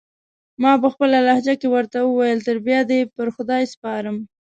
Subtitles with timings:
[0.61, 4.17] ما پخپله لهجه کې ورته وویل: تر بیا دې پر خدای سپارم.